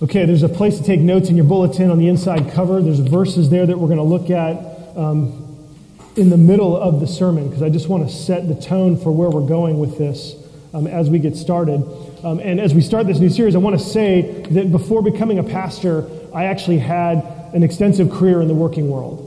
[0.00, 2.80] Okay, there's a place to take notes in your bulletin on the inside cover.
[2.80, 5.58] There's verses there that we're going to look at um,
[6.14, 9.10] in the middle of the sermon because I just want to set the tone for
[9.10, 10.36] where we're going with this
[10.72, 11.82] um, as we get started.
[12.22, 15.40] Um, and as we start this new series, I want to say that before becoming
[15.40, 17.16] a pastor, I actually had
[17.52, 19.24] an extensive career in the working world.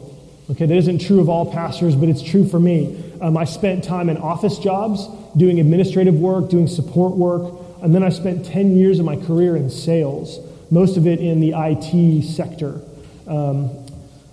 [0.51, 3.11] Okay, that isn't true of all pastors, but it's true for me.
[3.19, 8.03] Um, I spent time in office jobs, doing administrative work, doing support work, and then
[8.03, 10.39] I spent 10 years of my career in sales
[10.71, 12.81] most of it in the IT sector.
[13.27, 13.69] Um,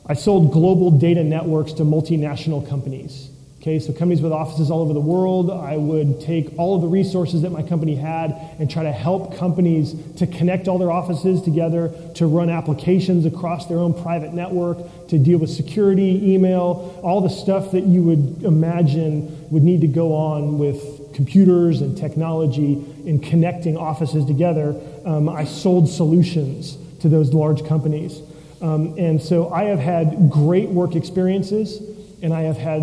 [0.06, 3.28] I sold global data networks to multinational companies.
[3.60, 6.86] Okay, so companies with offices all over the world, I would take all of the
[6.86, 8.30] resources that my company had
[8.60, 13.66] and try to help companies to connect all their offices together, to run applications across
[13.66, 18.44] their own private network, to deal with security, email, all the stuff that you would
[18.44, 24.80] imagine would need to go on with computers and technology in connecting offices together.
[25.04, 28.22] Um, I sold solutions to those large companies.
[28.62, 31.82] Um, and so I have had great work experiences
[32.22, 32.82] and I have had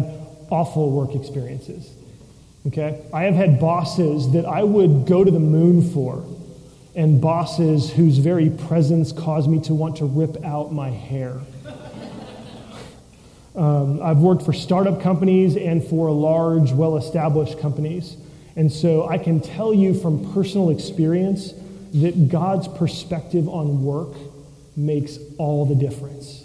[0.50, 1.89] awful work experiences.
[2.67, 3.02] Okay?
[3.13, 6.25] I have had bosses that I would go to the moon for,
[6.94, 11.39] and bosses whose very presence caused me to want to rip out my hair.
[13.56, 18.17] um, I've worked for startup companies and for large, well established companies.
[18.56, 21.53] And so I can tell you from personal experience
[21.94, 24.16] that God's perspective on work
[24.75, 26.44] makes all the difference.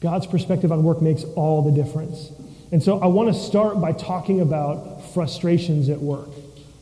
[0.00, 2.30] God's perspective on work makes all the difference.
[2.70, 6.28] And so I want to start by talking about frustrations at work.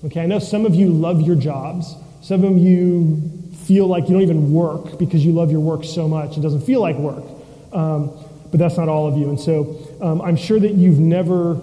[0.05, 1.95] Okay, I know some of you love your jobs.
[2.21, 3.23] Some of you
[3.65, 6.37] feel like you don't even work because you love your work so much.
[6.37, 7.25] It doesn't feel like work.
[7.73, 8.13] Um,
[8.51, 9.29] but that's not all of you.
[9.29, 11.61] And so um, I'm sure that you've never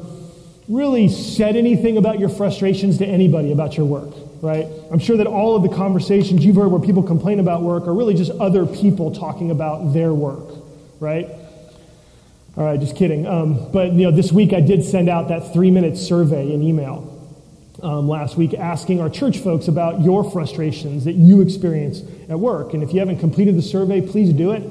[0.68, 4.66] really said anything about your frustrations to anybody about your work, right?
[4.92, 7.94] I'm sure that all of the conversations you've heard where people complain about work are
[7.94, 10.56] really just other people talking about their work,
[11.00, 11.28] right?
[12.56, 13.26] All right, just kidding.
[13.26, 17.10] Um, but you know, this week I did send out that three-minute survey in email
[17.82, 22.74] um, last week, asking our church folks about your frustrations that you experience at work.
[22.74, 24.64] And if you haven't completed the survey, please do it.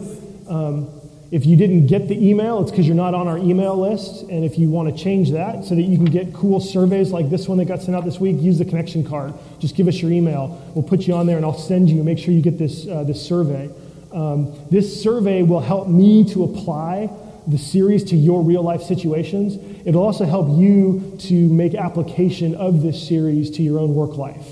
[0.49, 0.89] Um,
[1.33, 4.25] if you didn't get the email, it's because you're not on our email list.
[4.29, 7.31] And if you want to change that so that you can get cool surveys like
[7.31, 9.33] this one that got sent out this week, use the connection card.
[9.59, 10.63] Just give us your email.
[10.75, 11.97] We'll put you on there, and I'll send you.
[11.97, 13.71] And make sure you get this uh, this survey.
[14.13, 17.09] Um, this survey will help me to apply
[17.47, 19.57] the series to your real life situations.
[19.87, 24.47] It'll also help you to make application of this series to your own work life.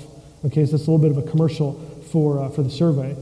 [0.45, 1.73] Okay, so that's a little bit of a commercial
[2.11, 3.15] for, uh, for the survey.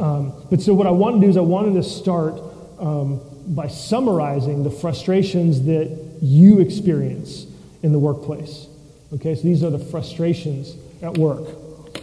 [0.00, 2.40] Um, but so what I want to do is I wanted to start
[2.78, 7.46] um, by summarizing the frustrations that you experience
[7.82, 8.66] in the workplace.
[9.14, 11.48] Okay, so these are the frustrations at work.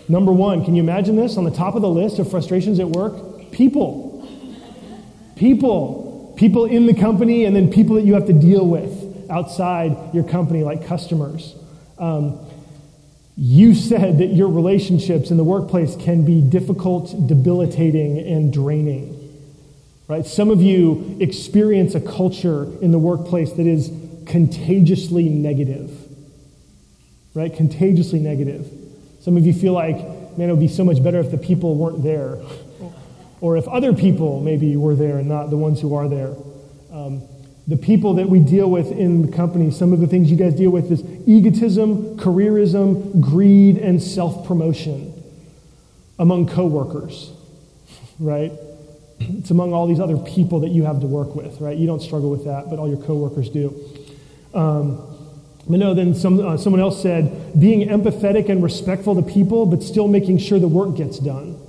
[0.10, 2.88] Number one, can you imagine this on the top of the list of frustrations at
[2.88, 3.52] work?
[3.52, 4.12] People.
[5.36, 6.06] People
[6.36, 10.24] people in the company and then people that you have to deal with outside your
[10.24, 11.56] company, like customers.
[11.98, 12.40] Um,
[13.38, 19.15] you said that your relationships in the workplace can be difficult, debilitating, and draining.
[20.08, 20.26] Right?
[20.26, 23.92] Some of you experience a culture in the workplace that is
[24.28, 25.92] contagiously negative.
[27.34, 27.54] Right?
[27.54, 28.72] Contagiously negative.
[29.22, 29.98] Some of you feel like,
[30.38, 32.38] man, it would be so much better if the people weren't there
[33.42, 36.34] or if other people maybe were there and not the ones who are there.
[36.92, 37.22] Um,
[37.68, 40.54] the people that we deal with in the company, some of the things you guys
[40.54, 45.12] deal with is egotism, careerism, greed, and self promotion
[46.20, 47.32] among coworkers,
[48.20, 48.52] right?
[49.20, 51.78] It's among all these other people that you have to work with, right?
[51.78, 53.74] You don't struggle with that, but all your coworkers do.
[54.54, 55.02] Um,
[55.68, 59.82] but no, then some, uh, someone else said, being empathetic and respectful to people, but
[59.82, 61.60] still making sure the work gets done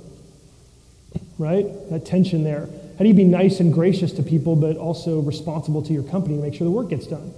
[1.37, 1.65] right?
[1.89, 2.67] That tension there.
[2.97, 6.35] How do you be nice and gracious to people, but also responsible to your company
[6.35, 7.33] to make sure the work gets done?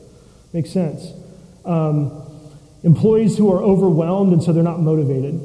[0.54, 1.12] Makes sense.
[1.66, 2.24] Um,
[2.84, 5.36] employees who are overwhelmed and so they're not motivated.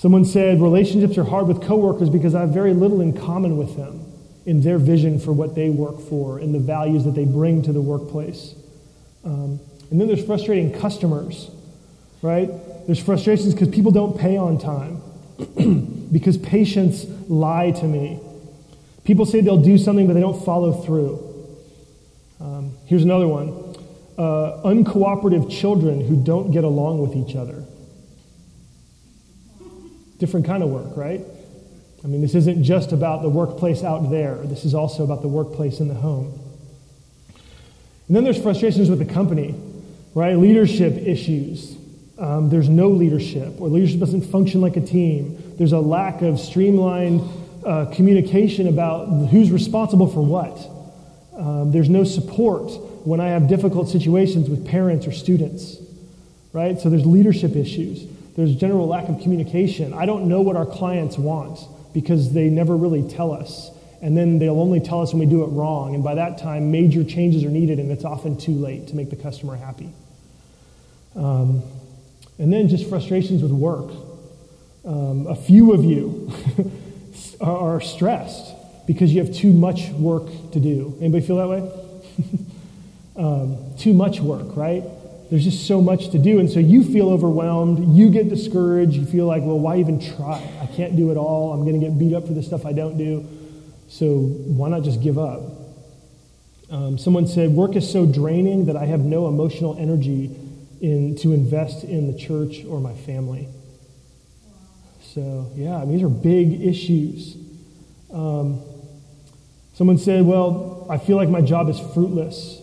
[0.00, 3.76] Someone said relationships are hard with coworkers because I have very little in common with
[3.76, 4.00] them
[4.46, 7.72] in their vision for what they work for and the values that they bring to
[7.74, 8.54] the workplace.
[9.26, 9.60] Um,
[9.90, 11.50] and then there's frustrating customers,
[12.22, 12.48] right?
[12.86, 15.02] There's frustrations because people don't pay on time.
[16.10, 18.20] because patients lie to me.
[19.04, 21.22] People say they'll do something, but they don't follow through.
[22.40, 23.48] Um, here's another one
[24.16, 27.66] uh, uncooperative children who don't get along with each other.
[30.20, 31.22] Different kind of work, right?
[32.04, 35.28] I mean, this isn't just about the workplace out there, this is also about the
[35.28, 36.38] workplace in the home.
[38.06, 39.54] And then there's frustrations with the company,
[40.14, 40.36] right?
[40.36, 41.76] Leadership issues,
[42.18, 45.38] Um, there's no leadership, or leadership doesn't function like a team.
[45.56, 47.22] There's a lack of streamlined
[47.64, 50.58] uh, communication about who's responsible for what.
[51.34, 52.70] Um, there's no support
[53.06, 55.78] when I have difficult situations with parents or students,
[56.52, 56.78] right?
[56.78, 58.04] So there's leadership issues.
[58.36, 59.92] There's general lack of communication.
[59.92, 61.58] I don't know what our clients want
[61.92, 63.70] because they never really tell us.
[64.02, 65.94] And then they'll only tell us when we do it wrong.
[65.94, 69.10] And by that time, major changes are needed, and it's often too late to make
[69.10, 69.90] the customer happy.
[71.14, 71.62] Um,
[72.38, 73.90] and then just frustrations with work.
[74.84, 76.32] Um, a few of you
[77.40, 78.54] are stressed
[78.86, 80.96] because you have too much work to do.
[81.00, 81.70] Anybody feel that way?
[83.16, 84.82] um, too much work, right?
[85.30, 86.40] There's just so much to do.
[86.40, 87.96] And so you feel overwhelmed.
[87.96, 88.94] You get discouraged.
[88.94, 90.42] You feel like, well, why even try?
[90.60, 91.52] I can't do it all.
[91.52, 93.26] I'm going to get beat up for the stuff I don't do.
[93.88, 95.40] So why not just give up?
[96.70, 100.36] Um, someone said, work is so draining that I have no emotional energy
[100.80, 103.48] in, to invest in the church or my family.
[105.14, 107.36] So, yeah, I mean, these are big issues.
[108.12, 108.62] Um,
[109.74, 112.60] someone said, Well, I feel like my job is fruitless.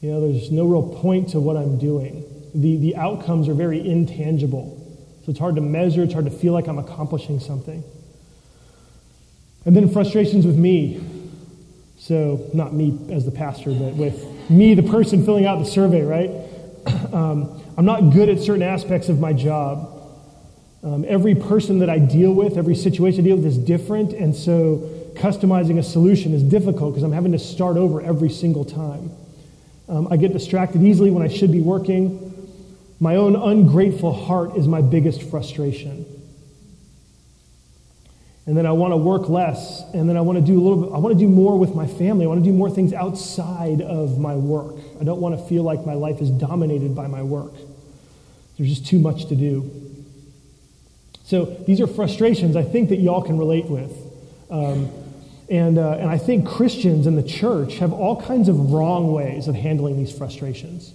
[0.00, 2.24] You know, there's no real point to what I'm doing.
[2.54, 4.74] The, the outcomes are very intangible.
[5.24, 7.82] So it's hard to measure, it's hard to feel like I'm accomplishing something.
[9.64, 11.00] And then frustrations with me.
[11.98, 16.02] So, not me as the pastor, but with me, the person filling out the survey,
[16.02, 16.30] right?
[17.12, 19.98] Um, I'm not good at certain aspects of my job.
[20.82, 24.34] Um, every person that I deal with, every situation I deal with is different, and
[24.34, 29.10] so customizing a solution is difficult because I'm having to start over every single time.
[29.88, 32.34] Um, I get distracted easily when I should be working.
[33.00, 36.04] My own ungrateful heart is my biggest frustration.
[38.46, 40.84] And then I want to work less, and then I want to do a little
[40.84, 42.24] bit, I want to do more with my family.
[42.24, 44.76] I want to do more things outside of my work.
[45.00, 47.52] I don't want to feel like my life is dominated by my work.
[48.56, 49.70] There's just too much to do.
[51.24, 53.92] So these are frustrations I think that y'all can relate with.
[54.50, 54.90] Um,
[55.50, 59.48] and, uh, and I think Christians in the church have all kinds of wrong ways
[59.48, 60.92] of handling these frustrations.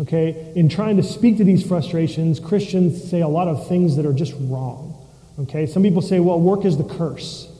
[0.00, 0.52] Okay?
[0.54, 4.12] In trying to speak to these frustrations, Christians say a lot of things that are
[4.12, 4.96] just wrong.
[5.40, 5.66] Okay?
[5.66, 7.50] Some people say, well, work is the curse.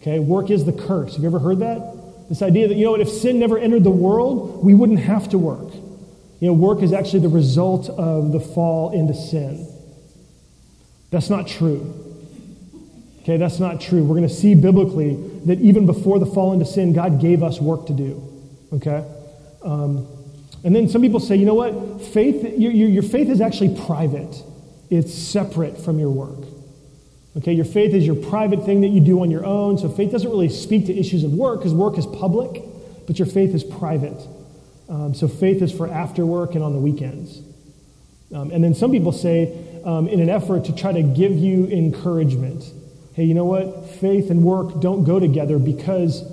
[0.00, 0.20] Okay?
[0.20, 1.14] Work is the curse.
[1.14, 2.28] Have you ever heard that?
[2.28, 5.28] This idea that, you know what, if sin never entered the world, we wouldn't have
[5.30, 5.74] to work.
[6.40, 9.66] You know, work is actually the result of the fall into sin.
[11.10, 11.94] That's not true.
[13.22, 14.04] Okay, that's not true.
[14.04, 17.60] We're going to see biblically that even before the fall into sin, God gave us
[17.60, 18.22] work to do.
[18.72, 19.04] Okay?
[19.62, 20.06] Um,
[20.64, 22.02] and then some people say, you know what?
[22.02, 24.42] Faith, your, your, your faith is actually private,
[24.90, 26.44] it's separate from your work.
[27.36, 29.78] Okay, your faith is your private thing that you do on your own.
[29.78, 32.62] So faith doesn't really speak to issues of work because work is public,
[33.06, 34.26] but your faith is private.
[34.88, 37.40] Um, so faith is for after work and on the weekends.
[38.34, 41.66] Um, and then some people say, um, in an effort to try to give you
[41.66, 42.64] encouragement.
[43.14, 43.87] Hey, you know what?
[44.00, 46.24] Faith and work don't go together because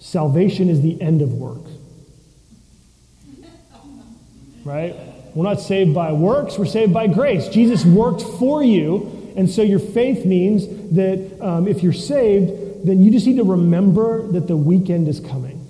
[0.00, 1.62] salvation is the end of work.
[4.64, 4.94] Right?
[5.34, 7.48] We're not saved by works, we're saved by grace.
[7.48, 13.02] Jesus worked for you, and so your faith means that um, if you're saved, then
[13.02, 15.60] you just need to remember that the weekend is coming.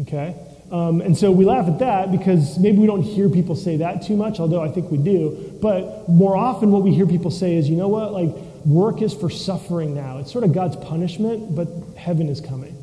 [0.00, 0.34] Okay?
[0.70, 4.02] Um, and so we laugh at that because maybe we don't hear people say that
[4.02, 5.58] too much, although I think we do.
[5.62, 8.30] But more often, what we hear people say is, you know what, like,
[8.66, 10.18] work is for suffering now.
[10.18, 12.76] It's sort of God's punishment, but heaven is coming.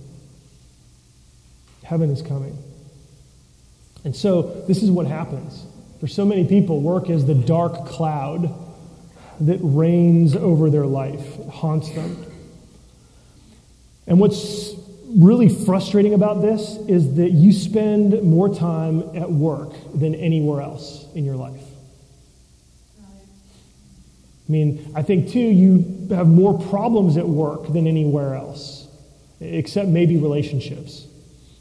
[1.83, 2.57] Heaven is coming.
[4.03, 5.65] And so this is what happens.
[5.99, 8.53] For so many people, work is the dark cloud
[9.41, 12.25] that reigns over their life, haunts them.
[14.07, 14.73] And what's
[15.07, 21.05] really frustrating about this is that you spend more time at work than anywhere else
[21.13, 21.61] in your life.
[24.47, 28.87] I mean, I think too, you have more problems at work than anywhere else,
[29.39, 31.07] except maybe relationships.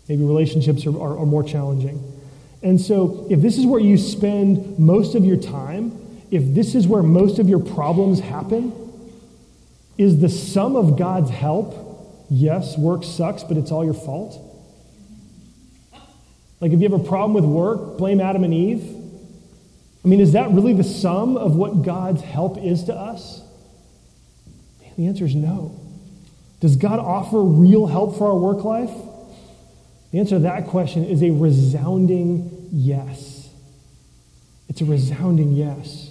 [0.09, 2.13] Maybe relationships are, are, are more challenging.
[2.63, 5.99] And so, if this is where you spend most of your time,
[6.31, 8.73] if this is where most of your problems happen,
[9.97, 11.84] is the sum of God's help
[12.37, 14.41] Yes, work sucks, but it's all your fault.
[16.61, 18.83] Like, if you have a problem with work, blame Adam and Eve.
[20.05, 23.41] I mean, is that really the sum of what God's help is to us?
[24.81, 25.81] Man, The answer is no.
[26.59, 28.91] Does God offer real help for our work life?
[30.11, 33.49] The answer to that question is a resounding yes.
[34.69, 36.11] It's a resounding yes.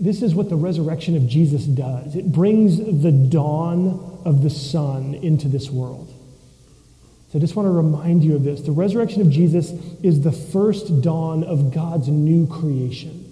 [0.00, 5.14] This is what the resurrection of Jesus does it brings the dawn of the sun
[5.14, 6.12] into this world.
[7.30, 8.62] So I just want to remind you of this.
[8.62, 9.70] The resurrection of Jesus
[10.02, 13.24] is the first dawn of God's new creation.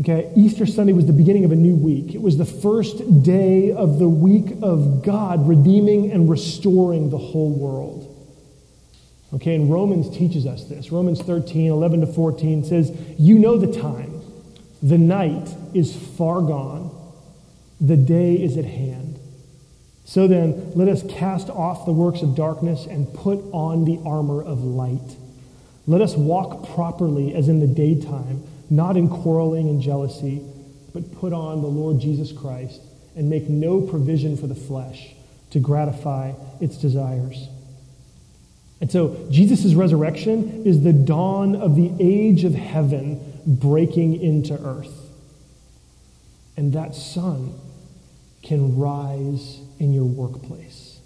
[0.00, 2.14] Okay, Easter Sunday was the beginning of a new week.
[2.14, 7.50] It was the first day of the week of God redeeming and restoring the whole
[7.50, 8.10] world.
[9.34, 10.90] Okay, and Romans teaches us this.
[10.90, 14.13] Romans 13, 11 to 14 says, You know the time.
[14.84, 16.90] The night is far gone,
[17.80, 19.18] the day is at hand.
[20.04, 24.42] So then, let us cast off the works of darkness and put on the armor
[24.42, 25.16] of light.
[25.86, 30.42] Let us walk properly as in the daytime, not in quarreling and jealousy,
[30.92, 32.82] but put on the Lord Jesus Christ
[33.16, 35.14] and make no provision for the flesh
[35.52, 37.48] to gratify its desires.
[38.82, 45.10] And so, Jesus' resurrection is the dawn of the age of heaven breaking into earth.
[46.56, 47.58] And that sun
[48.42, 51.00] can rise in your workplace.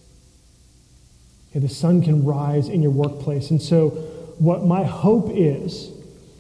[1.51, 3.51] Okay, the sun can rise in your workplace.
[3.51, 3.91] And so,
[4.39, 5.91] what my hope is,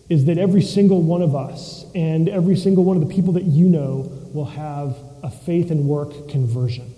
[0.08, 3.44] is that every single one of us and every single one of the people that
[3.44, 6.94] you know will have a faith and work conversion.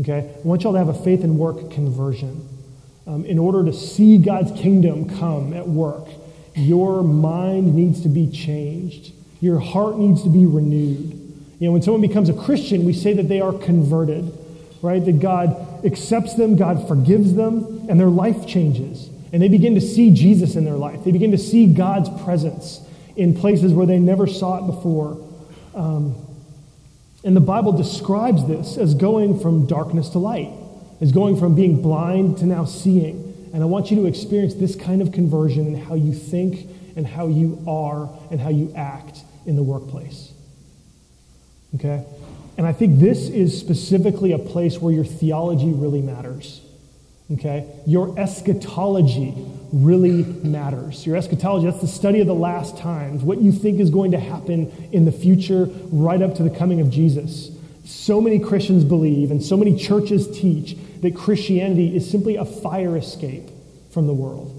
[0.00, 0.34] Okay?
[0.34, 2.46] I want y'all to have a faith and work conversion.
[3.06, 6.06] Um, in order to see God's kingdom come at work,
[6.54, 9.12] your mind needs to be changed.
[9.40, 11.16] Your heart needs to be renewed.
[11.58, 14.32] You know, when someone becomes a Christian, we say that they are converted,
[14.82, 15.04] right?
[15.04, 19.08] That God accepts them, God forgives them, and their life changes.
[19.32, 21.04] And they begin to see Jesus in their life.
[21.04, 22.80] They begin to see God's presence
[23.16, 25.18] in places where they never saw it before.
[25.74, 26.14] Um,
[27.22, 30.50] and the Bible describes this as going from darkness to light,
[31.00, 33.29] as going from being blind to now seeing.
[33.52, 37.06] And I want you to experience this kind of conversion in how you think and
[37.06, 40.32] how you are and how you act in the workplace.
[41.74, 42.04] Okay?
[42.56, 46.60] And I think this is specifically a place where your theology really matters.
[47.32, 47.66] Okay?
[47.86, 49.34] Your eschatology
[49.72, 51.06] really matters.
[51.06, 54.18] Your eschatology, that's the study of the last times, what you think is going to
[54.18, 57.50] happen in the future right up to the coming of Jesus.
[57.84, 62.96] So many Christians believe and so many churches teach that Christianity is simply a fire
[62.96, 63.48] escape
[63.92, 64.56] from the world.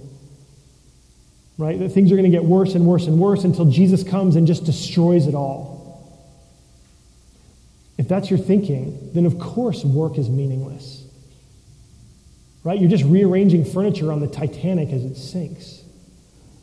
[1.57, 1.77] Right?
[1.79, 4.47] That things are going to get worse and worse and worse until Jesus comes and
[4.47, 5.79] just destroys it all.
[7.97, 11.01] If that's your thinking, then of course work is meaningless
[12.63, 12.79] right?
[12.79, 15.81] You're just rearranging furniture on the Titanic as it sinks.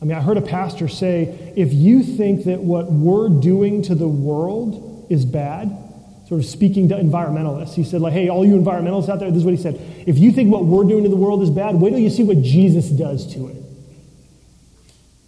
[0.01, 3.95] I mean, I heard a pastor say if you think that what we're doing to
[3.95, 5.77] the world is bad,
[6.29, 9.39] sort of speaking to environmentalists, he said, like, hey, all you environmentalists out there, this
[9.39, 9.81] is what he said.
[10.07, 12.23] If you think what we're doing to the world is bad, wait till you see
[12.23, 13.57] what Jesus does to it.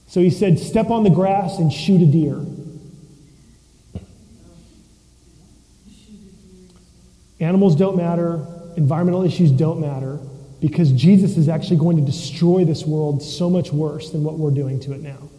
[0.09, 2.45] So he said, step on the grass and shoot a deer.
[7.41, 10.19] Animals don't matter, environmental issues don't matter
[10.61, 14.51] because Jesus is actually going to destroy this world so much worse than what we're
[14.51, 15.31] doing to it now.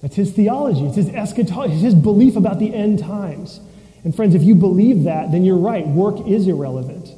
[0.00, 0.86] That's his theology.
[0.86, 3.60] It's his eschatology, it's his belief about the end times.
[4.04, 5.86] And friends, if you believe that, then you're right.
[5.86, 7.08] Work is irrelevant.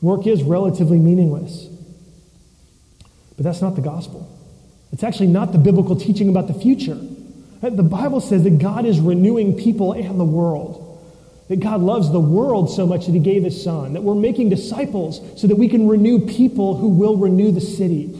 [0.00, 1.66] Work is relatively meaningless.
[3.36, 4.28] But that's not the gospel.
[4.92, 6.98] It's actually not the biblical teaching about the future.
[7.62, 10.90] The Bible says that God is renewing people and the world
[11.50, 14.50] that God loves the world so much that he gave his son, that we're making
[14.50, 18.16] disciples so that we can renew people who will renew the city.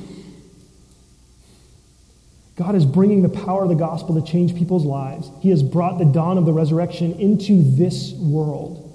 [2.61, 5.31] God is bringing the power of the gospel to change people's lives.
[5.41, 8.87] He has brought the dawn of the resurrection into this world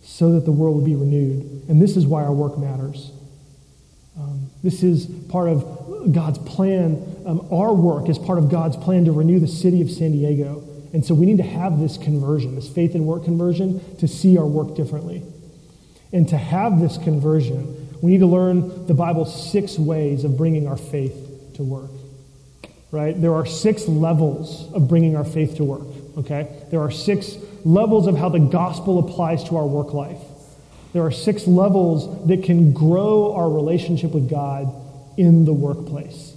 [0.00, 1.64] so that the world will be renewed.
[1.68, 3.10] And this is why our work matters.
[4.16, 7.04] Um, this is part of God's plan.
[7.26, 10.62] Um, our work is part of God's plan to renew the city of San Diego.
[10.92, 14.38] And so we need to have this conversion, this faith and work conversion, to see
[14.38, 15.24] our work differently.
[16.12, 20.68] And to have this conversion, we need to learn the Bible's six ways of bringing
[20.68, 21.90] our faith to work.
[22.90, 23.20] Right?
[23.20, 25.86] There are six levels of bringing our faith to work.
[26.18, 26.48] Okay?
[26.70, 30.20] There are six levels of how the gospel applies to our work life.
[30.94, 34.74] There are six levels that can grow our relationship with God
[35.18, 36.34] in the workplace.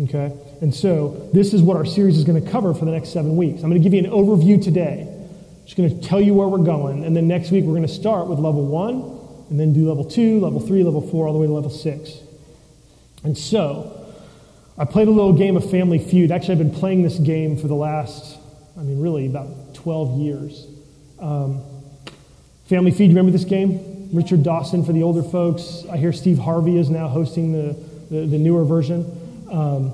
[0.00, 0.36] Okay?
[0.60, 3.36] And so, this is what our series is going to cover for the next seven
[3.36, 3.62] weeks.
[3.62, 5.08] I'm going to give you an overview today.
[5.08, 7.04] I'm just going to tell you where we're going.
[7.04, 9.18] And then next week, we're going to start with level one,
[9.50, 12.18] and then do level two, level three, level four, all the way to level six.
[13.22, 14.03] And so,
[14.76, 16.32] I played a little game of Family Feud.
[16.32, 18.36] Actually, I've been playing this game for the last,
[18.76, 20.66] I mean, really about 12 years.
[21.20, 21.62] Um,
[22.66, 24.10] Family Feud, you remember this game?
[24.12, 25.84] Richard Dawson for the older folks.
[25.92, 27.76] I hear Steve Harvey is now hosting the,
[28.10, 29.46] the, the newer version.
[29.48, 29.92] Um,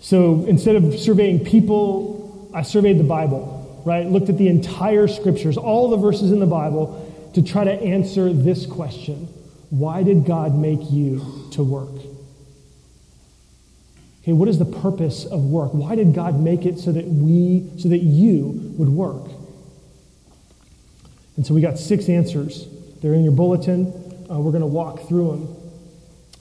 [0.00, 4.06] so instead of surveying people, I surveyed the Bible, right?
[4.06, 8.30] Looked at the entire scriptures, all the verses in the Bible, to try to answer
[8.30, 9.26] this question
[9.70, 12.05] Why did God make you to work?
[14.26, 15.72] Okay, what is the purpose of work?
[15.72, 19.30] Why did God make it so that we, so that you would work?
[21.36, 22.66] And so we got six answers.
[23.00, 23.86] They're in your bulletin.
[24.28, 25.56] Uh, we're going to walk through them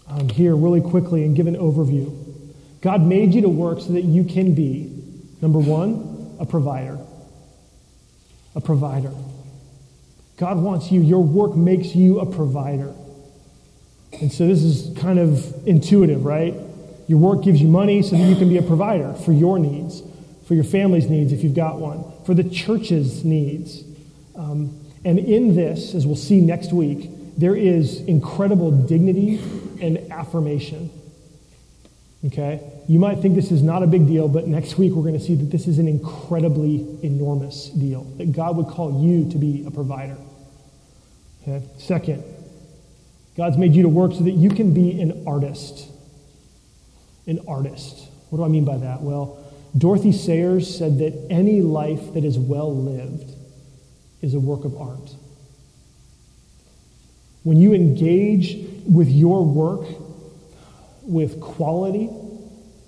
[0.07, 2.11] um, here really quickly and give an overview.
[2.81, 4.91] God made you to work so that you can be,
[5.43, 6.97] number one, a provider.
[8.55, 9.11] A provider.
[10.37, 12.95] God wants you, your work makes you a provider.
[14.11, 16.55] And so this is kind of intuitive, right?
[17.07, 20.01] Your work gives you money so that you can be a provider for your needs,
[20.47, 23.83] for your family's needs if you've got one, for the church's needs.
[24.35, 29.39] Um, and in this, as we'll see next week, there is incredible dignity
[29.81, 30.89] and affirmation.
[32.25, 32.59] Okay?
[32.87, 35.23] You might think this is not a big deal, but next week we're going to
[35.23, 39.63] see that this is an incredibly enormous deal, that God would call you to be
[39.67, 40.17] a provider.
[41.43, 41.63] Okay?
[41.77, 42.23] Second,
[43.37, 45.87] God's made you to work so that you can be an artist.
[47.27, 48.07] An artist.
[48.29, 49.01] What do I mean by that?
[49.01, 49.43] Well,
[49.77, 53.33] Dorothy Sayers said that any life that is well lived
[54.21, 55.15] is a work of art.
[57.43, 58.57] When you engage
[58.89, 59.85] with your work
[61.03, 62.09] with quality,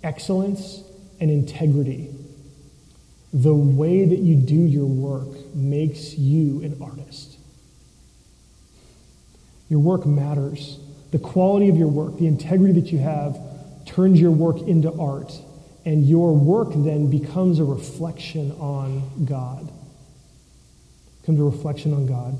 [0.03, 0.81] excellence,
[1.19, 2.09] and integrity,
[3.33, 7.37] the way that you do your work makes you an artist.
[9.69, 10.79] Your work matters.
[11.11, 13.37] The quality of your work, the integrity that you have,
[13.97, 15.33] turns your work into art,
[15.83, 19.67] and your work then becomes a reflection on God.
[21.21, 22.39] Becomes a reflection on God.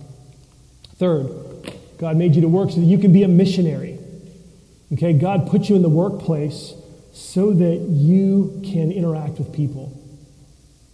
[0.97, 1.31] Third,
[1.97, 3.97] God made you to work so that you can be a missionary.
[4.93, 6.75] Okay, God put you in the workplace
[7.11, 9.99] so that you can interact with people,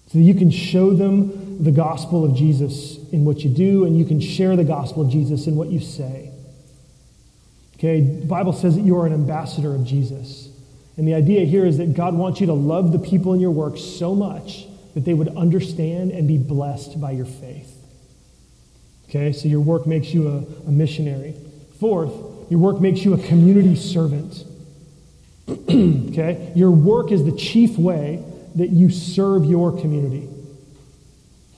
[0.07, 3.97] so that you can show them the gospel of Jesus in what you do, and
[3.97, 6.31] you can share the gospel of Jesus in what you say.
[7.75, 10.51] Okay, the Bible says that you are an ambassador of Jesus.
[10.97, 13.51] And the idea here is that God wants you to love the people in your
[13.51, 17.69] work so much that they would understand and be blessed by your faith.
[19.09, 21.35] Okay, so your work makes you a, a missionary.
[21.79, 22.13] Fourth,
[22.49, 24.43] your work makes you a community servant.
[25.49, 28.23] okay, your work is the chief way
[28.55, 30.29] that you serve your community.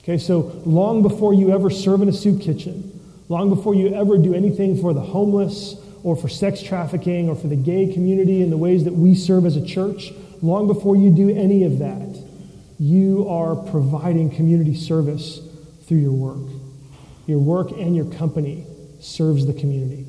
[0.02, 2.92] Okay, so long before you ever serve in a soup kitchen,
[3.28, 5.74] long before you ever do anything for the homeless
[6.06, 9.44] or for sex trafficking or for the gay community in the ways that we serve
[9.44, 12.24] as a church, long before you do any of that,
[12.78, 15.40] you are providing community service
[15.82, 16.48] through your work.
[17.26, 18.64] Your work and your company
[19.00, 20.06] serves the community.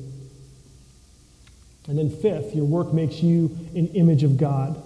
[1.88, 4.80] And then, fifth, your work makes you an image of God.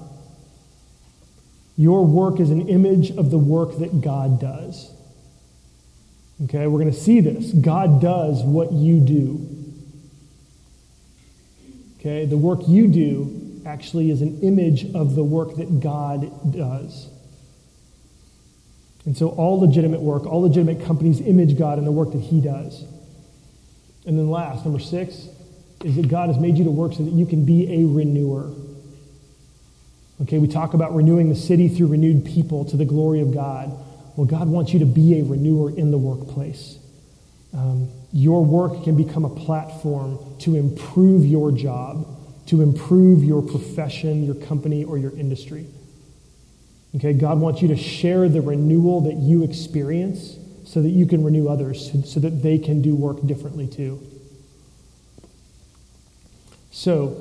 [1.77, 4.91] Your work is an image of the work that God does.
[6.45, 7.53] Okay, we're going to see this.
[7.53, 9.52] God does what you do.
[12.03, 17.09] Okay, the work you do actually is an image of the work that God does.
[19.05, 22.41] And so all legitimate work, all legitimate companies image God in the work that he
[22.41, 22.83] does.
[24.05, 25.29] And then last, number six,
[25.85, 28.51] is that God has made you to work so that you can be a renewer.
[30.23, 33.71] Okay, we talk about renewing the city through renewed people to the glory of God.
[34.17, 36.79] Well, God wants you to be a renewer in the workplace.
[37.55, 42.07] Um, your work can become a platform to improve your job,
[42.47, 45.67] to improve your profession, your company, or your industry.
[46.97, 51.25] Okay, God wants you to share the renewal that you experience so that you can
[51.25, 54.01] renew others, so that they can do work differently too.
[56.71, 57.21] So,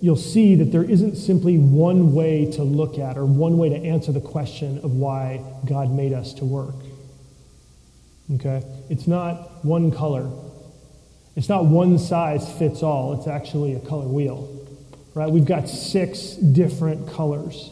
[0.00, 3.76] you'll see that there isn't simply one way to look at or one way to
[3.76, 6.74] answer the question of why God made us to work.
[8.34, 8.62] Okay?
[8.90, 10.28] It's not one color.
[11.36, 13.14] It's not one size fits all.
[13.14, 14.48] It's actually a color wheel.
[15.14, 15.30] Right?
[15.30, 17.70] We've got six different colors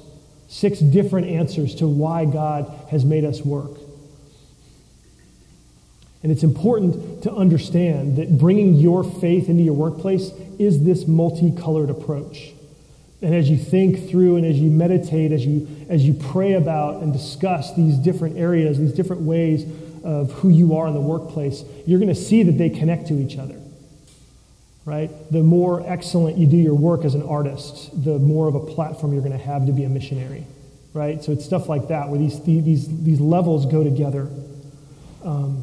[0.50, 3.70] six different answers to why God has made us work.
[6.22, 11.88] And it's important to understand that bringing your faith into your workplace is this multicolored
[11.88, 12.52] approach.
[13.22, 17.00] And as you think through and as you meditate, as you, as you pray about
[17.02, 19.64] and discuss these different areas, these different ways
[20.04, 23.14] of who you are in the workplace, you're going to see that they connect to
[23.14, 23.60] each other
[24.84, 25.10] right?
[25.30, 29.12] The more excellent you do your work as an artist, the more of a platform
[29.12, 30.44] you're going to have to be a missionary,
[30.94, 31.22] right?
[31.22, 34.28] So it's stuff like that where these, these, these levels go together.
[35.22, 35.62] Um,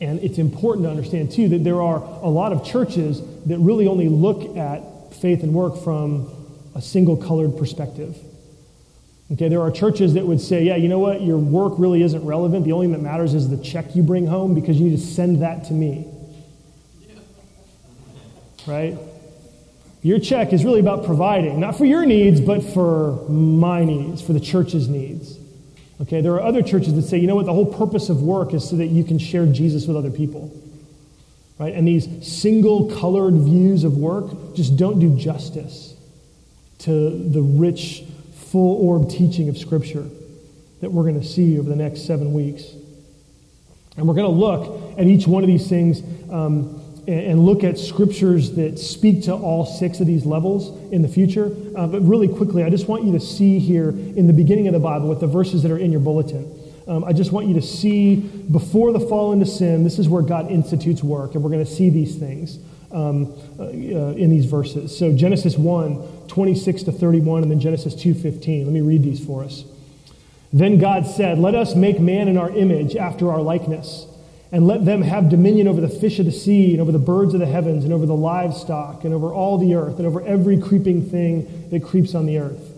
[0.00, 3.86] and it's important to understand, too, that there are a lot of churches that really
[3.86, 6.30] only look at faith and work from
[6.74, 8.16] a single colored perspective.
[9.32, 12.24] Okay, there are churches that would say, yeah, you know what, your work really isn't
[12.24, 12.64] relevant.
[12.64, 15.04] The only thing that matters is the check you bring home because you need to
[15.04, 16.06] send that to me.
[18.66, 18.98] Right?
[20.02, 24.32] Your check is really about providing, not for your needs, but for my needs, for
[24.32, 25.36] the church's needs.
[26.00, 28.54] Okay, there are other churches that say, you know what, the whole purpose of work
[28.54, 30.52] is so that you can share Jesus with other people.
[31.58, 31.74] Right?
[31.74, 35.94] And these single colored views of work just don't do justice
[36.80, 38.04] to the rich,
[38.50, 40.06] full orb teaching of Scripture
[40.80, 42.64] that we're going to see over the next seven weeks.
[43.96, 47.78] And we're going to look at each one of these things um, and look at
[47.78, 51.46] scriptures that speak to all six of these levels in the future.
[51.76, 54.74] Uh, but really quickly, I just want you to see here in the beginning of
[54.74, 56.52] the Bible with the verses that are in your bulletin.
[56.86, 60.22] Um, I just want you to see before the fall into sin, this is where
[60.22, 62.58] God institutes work, and we're going to see these things
[62.92, 64.96] um, uh, in these verses.
[64.96, 68.64] So Genesis 1, 26 to 31, and then Genesis 2, 15.
[68.64, 69.64] Let me read these for us.
[70.52, 74.06] Then God said, Let us make man in our image after our likeness
[74.52, 77.34] and let them have dominion over the fish of the sea, and over the birds
[77.34, 80.58] of the heavens, and over the livestock, and over all the earth, and over every
[80.58, 82.72] creeping thing that creeps on the earth.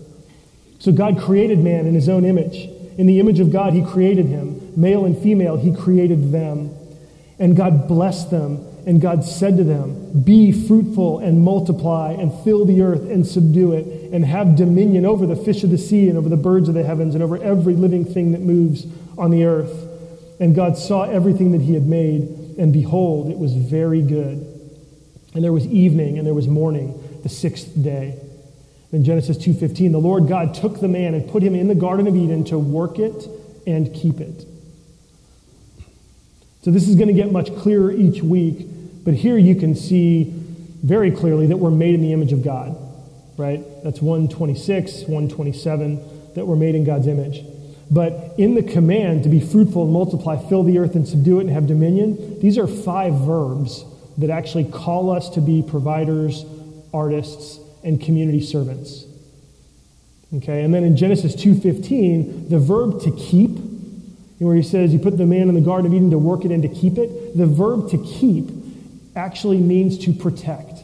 [0.78, 2.68] So God created man in his own image.
[2.96, 4.72] In the image of God, he created him.
[4.76, 6.74] Male and female, he created them.
[7.38, 12.64] And God blessed them, and God said to them, Be fruitful and multiply, and fill
[12.64, 16.16] the earth and subdue it, and have dominion over the fish of the sea, and
[16.16, 18.86] over the birds of the heavens, and over every living thing that moves
[19.18, 19.86] on the earth.
[20.40, 22.22] And God saw everything that he had made,
[22.56, 24.38] and behold, it was very good.
[25.34, 28.18] And there was evening and there was morning, the sixth day.
[28.90, 32.06] In Genesis 2:15, the Lord God took the man and put him in the garden
[32.06, 33.28] of Eden to work it
[33.66, 34.46] and keep it.
[36.62, 38.66] So this is going to get much clearer each week,
[39.04, 40.32] but here you can see
[40.82, 42.76] very clearly that we're made in the image of God,
[43.36, 43.60] right?
[43.82, 47.44] That's 126, 127 that we're made in God's image.
[47.90, 51.42] But in the command to be fruitful and multiply, fill the earth and subdue it
[51.42, 53.84] and have dominion, these are five verbs
[54.18, 56.44] that actually call us to be providers,
[56.92, 59.04] artists, and community servants.
[60.36, 63.58] Okay, and then in Genesis 2:15, the verb to keep,
[64.38, 66.50] where he says you put the man in the Garden of Eden to work it
[66.50, 68.50] and to keep it, the verb to keep
[69.18, 70.80] actually means to protect.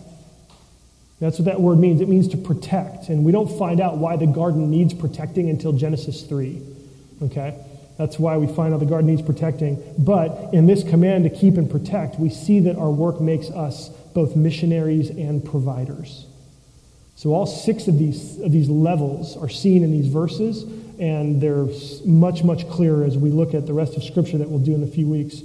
[1.20, 2.00] That's what that word means.
[2.00, 3.08] It means to protect.
[3.08, 6.60] And we don't find out why the garden needs protecting until Genesis 3.
[7.22, 7.58] Okay?
[7.96, 9.82] That's why we find out the garden needs protecting.
[9.96, 13.88] But in this command to keep and protect, we see that our work makes us
[14.14, 16.26] both missionaries and providers.
[17.16, 20.64] So all six of these, of these levels are seen in these verses,
[20.98, 21.66] and they're
[22.04, 24.82] much, much clearer as we look at the rest of Scripture that we'll do in
[24.82, 25.42] a few weeks,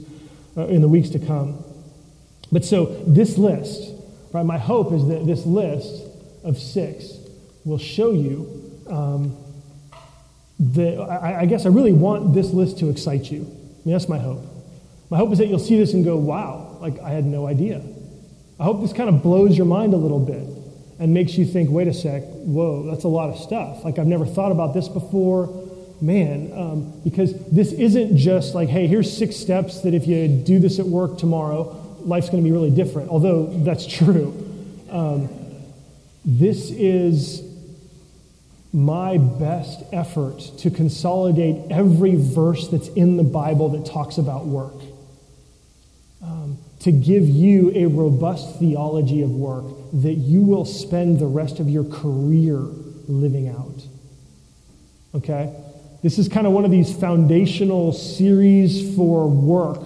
[0.58, 1.63] uh, in the weeks to come.
[2.51, 3.93] But so this list,
[4.33, 6.05] right, my hope is that this list
[6.43, 7.13] of six
[7.65, 8.59] will show you
[8.89, 9.38] um,
[10.77, 13.41] I, I, guess I really want this list to excite you.
[13.41, 14.43] I mean, that's my hope.
[15.09, 17.81] My hope is that you'll see this and go, wow, like I had no idea.
[18.59, 20.43] I hope this kind of blows your mind a little bit
[20.99, 23.85] and makes you think, wait a sec, whoa, that's a lot of stuff.
[23.85, 25.65] Like I've never thought about this before.
[26.01, 30.59] Man, um, because this isn't just like, hey, here's six steps that if you do
[30.59, 34.33] this at work tomorrow, life's going to be really different, although that's true.
[34.89, 35.29] Um,
[36.25, 37.43] this is
[38.71, 44.75] my best effort to consolidate every verse that's in the Bible that talks about work.
[46.21, 51.59] Um, to give you a robust theology of work that you will spend the rest
[51.59, 52.57] of your career
[53.07, 53.85] living out.
[55.15, 55.53] Okay?
[56.03, 59.81] This is kind of one of these foundational series for work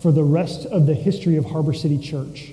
[0.00, 2.52] for the rest of the history of Harbor City Church.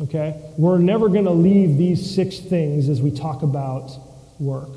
[0.00, 0.40] Okay?
[0.56, 3.90] We're never going to leave these six things as we talk about
[4.38, 4.70] work.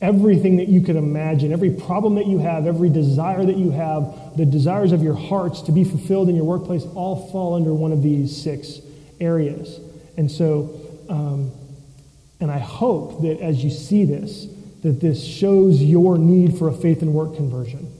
[0.00, 4.36] Everything that you could imagine, every problem that you have, every desire that you have,
[4.36, 7.92] the desires of your hearts to be fulfilled in your workplace all fall under one
[7.92, 8.80] of these six
[9.20, 9.80] areas.
[10.16, 11.52] And so, um,
[12.40, 14.46] and I hope that as you see this,
[14.82, 17.90] that this shows your need for a faith and work conversion.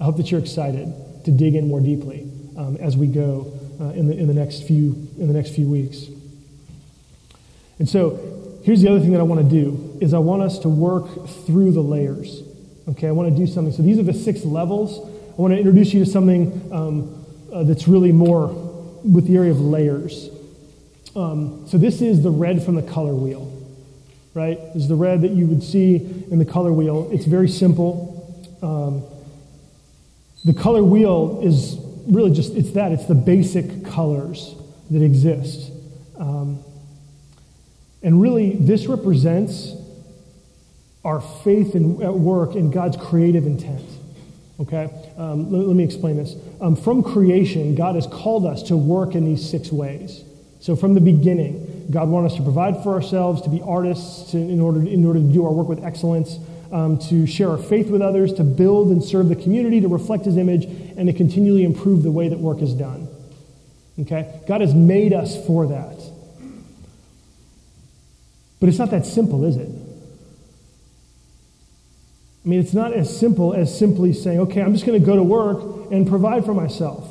[0.00, 0.92] I hope that you're excited
[1.28, 4.66] to dig in more deeply um, as we go uh, in, the, in, the next
[4.66, 6.06] few, in the next few weeks.
[7.78, 10.58] And so here's the other thing that I want to do is I want us
[10.60, 12.42] to work through the layers.
[12.88, 13.74] Okay, I want to do something.
[13.74, 14.98] So these are the six levels.
[14.98, 18.48] I want to introduce you to something um, uh, that's really more
[19.04, 20.30] with the area of layers.
[21.14, 23.52] Um, so this is the red from the color wheel,
[24.32, 24.58] right?
[24.72, 25.96] This is the red that you would see
[26.30, 27.10] in the color wheel.
[27.12, 28.14] It's very simple.
[28.62, 29.04] Um,
[30.44, 34.54] the color wheel is really just it's that it's the basic colors
[34.90, 35.70] that exist.
[36.18, 36.62] Um,
[38.02, 39.72] and really, this represents
[41.04, 43.84] our faith in, at work in God's creative intent.
[44.60, 44.90] Okay?
[45.16, 46.34] Um, let, let, me explain this.
[46.60, 50.24] Um, from creation, God has called us to work in these six ways.
[50.60, 54.60] So from the beginning, God wanted us to provide for ourselves, to be artists, in,
[54.60, 56.38] order, in order to do our work with excellence,
[56.72, 60.24] um, to share our faith with others, to build and serve the community, to reflect
[60.24, 63.08] His image, and to continually improve the way that work is done.
[64.00, 64.40] Okay?
[64.46, 66.00] God has made us for that.
[68.60, 69.68] But it's not that simple, is it?
[72.44, 75.16] I mean, it's not as simple as simply saying, okay, I'm just going to go
[75.16, 77.08] to work and provide for myself,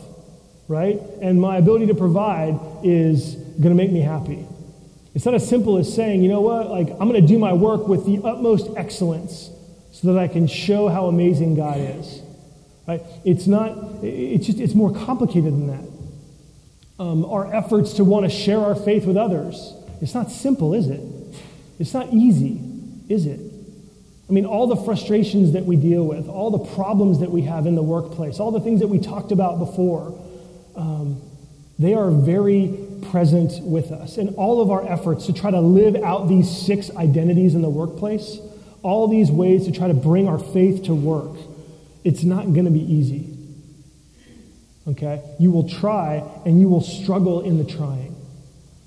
[0.68, 1.00] right?
[1.22, 4.46] And my ability to provide is going to make me happy.
[5.18, 7.52] It's not as simple as saying, you know what, like, I'm going to do my
[7.52, 9.50] work with the utmost excellence
[9.92, 12.22] so that I can show how amazing God is.
[12.88, 13.02] Right?
[13.26, 17.04] It's not, it's just, it's more complicated than that.
[17.04, 20.88] Um, our efforts to want to share our faith with others, it's not simple, is
[20.88, 21.02] it?
[21.80, 22.62] It's not easy,
[23.10, 23.40] is it?
[24.30, 27.66] I mean, all the frustrations that we deal with, all the problems that we have
[27.66, 30.16] in the workplace, all the things that we talked about before,
[30.76, 31.20] um,
[31.80, 34.18] they are very present with us.
[34.18, 37.70] And all of our efforts to try to live out these six identities in the
[37.70, 38.40] workplace,
[38.84, 41.38] all these ways to try to bring our faith to work,
[42.04, 43.34] it's not going to be easy.
[44.88, 45.22] Okay?
[45.40, 48.16] You will try and you will struggle in the trying.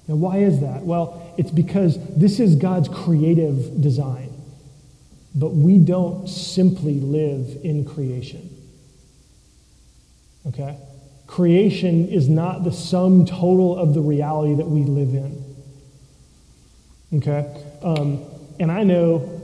[0.08, 0.82] Now, why is that?
[0.82, 4.32] Well, it's because this is God's creative design.
[5.34, 8.48] But we don't simply live in creation.
[10.48, 10.76] Okay?
[11.30, 15.44] Creation is not the sum total of the reality that we live in.
[17.14, 17.46] Okay?
[17.82, 18.24] Um,
[18.58, 19.40] and I know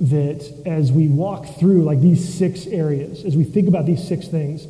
[0.00, 4.26] that as we walk through like these six areas, as we think about these six
[4.26, 4.66] things,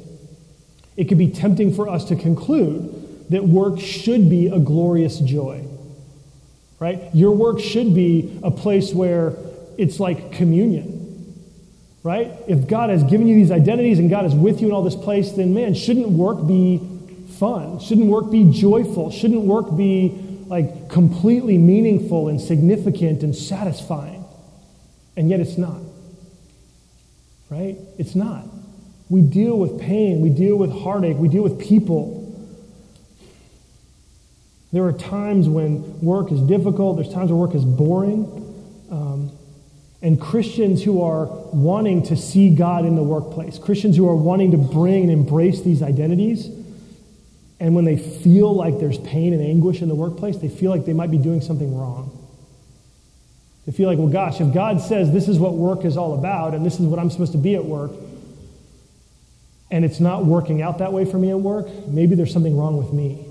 [0.94, 5.64] it could be tempting for us to conclude that work should be a glorious joy.
[6.78, 7.02] Right?
[7.14, 9.34] Your work should be a place where
[9.78, 10.97] it's like communion.
[12.02, 12.32] Right?
[12.46, 14.96] If God has given you these identities and God is with you in all this
[14.96, 16.80] place, then man, shouldn't work be
[17.38, 17.80] fun?
[17.80, 19.10] Shouldn't work be joyful?
[19.10, 24.24] Shouldn't work be like completely meaningful and significant and satisfying?
[25.16, 25.80] And yet it's not.
[27.50, 27.76] Right?
[27.98, 28.44] It's not.
[29.10, 32.24] We deal with pain, we deal with heartache, we deal with people.
[34.70, 38.44] There are times when work is difficult, there's times where work is boring.
[40.00, 44.52] And Christians who are wanting to see God in the workplace, Christians who are wanting
[44.52, 46.48] to bring and embrace these identities,
[47.60, 50.84] and when they feel like there's pain and anguish in the workplace, they feel like
[50.84, 52.14] they might be doing something wrong.
[53.66, 56.54] They feel like, well, gosh, if God says this is what work is all about
[56.54, 57.90] and this is what I'm supposed to be at work,
[59.70, 62.78] and it's not working out that way for me at work, maybe there's something wrong
[62.78, 63.26] with me.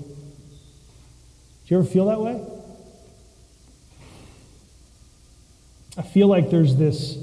[1.66, 2.40] Do you ever feel that way?
[5.98, 7.18] I feel like there's this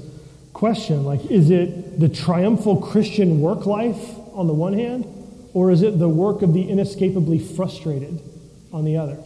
[0.52, 5.06] question like, is it the triumphal Christian work life on the one hand,
[5.54, 8.20] or is it the work of the inescapably frustrated
[8.72, 9.18] on the other?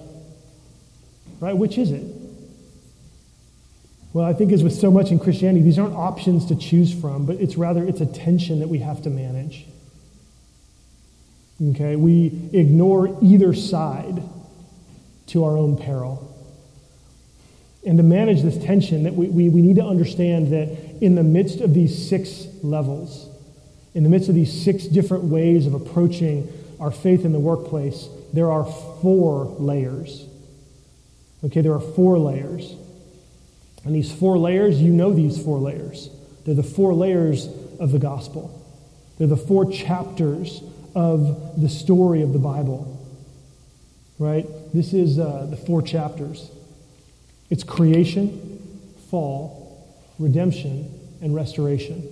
[1.41, 1.57] Right?
[1.57, 2.05] Which is it?
[4.13, 7.27] Well, I think as with so much in Christianity, these aren't options to choose from,
[7.27, 9.67] but it's rather it's a tension that we have to manage.
[11.71, 14.23] Okay, we ignore either side
[15.29, 16.30] to our own peril.
[17.85, 20.69] And to manage this tension, that we, we, we need to understand that
[21.01, 23.29] in the midst of these six levels,
[23.95, 28.09] in the midst of these six different ways of approaching our faith in the workplace,
[28.33, 28.65] there are
[29.01, 30.27] four layers.
[31.45, 32.75] Okay, there are four layers.
[33.85, 36.11] And these four layers, you know these four layers.
[36.45, 38.57] They're the four layers of the gospel.
[39.17, 40.63] They're the four chapters
[40.95, 42.99] of the story of the Bible.
[44.19, 44.47] Right?
[44.75, 46.51] This is uh, the four chapters
[47.51, 49.87] it's creation, fall,
[50.19, 52.03] redemption, and restoration.